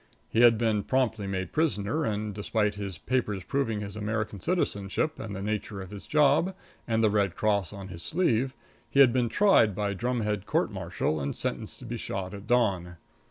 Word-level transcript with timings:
He 0.31 0.41
had 0.41 0.57
been 0.57 0.81
promptly 0.81 1.27
made 1.27 1.43
a 1.49 1.51
prisoner, 1.51 2.05
and, 2.05 2.33
despite 2.33 2.73
his 2.73 2.97
papers 2.97 3.43
proving 3.43 3.81
his 3.81 3.95
American 3.95 4.39
citizenship, 4.41 5.19
and 5.19 5.35
the 5.35 5.43
nature 5.43 5.79
of 5.79 5.91
his 5.91 6.07
job, 6.07 6.55
and 6.87 7.03
the 7.03 7.11
red 7.11 7.35
cross 7.35 7.71
on 7.71 7.89
his 7.89 8.01
sleeve, 8.01 8.55
he 8.89 8.99
had 8.99 9.13
been 9.13 9.29
tried 9.29 9.75
by 9.75 9.93
drumhead 9.93 10.47
court 10.47 10.71
martial 10.71 11.19
and 11.19 11.35
sentenced 11.35 11.77
to 11.77 11.85
be 11.85 11.97
shot 11.97 12.33
at 12.33 12.47
dawn. 12.47 12.97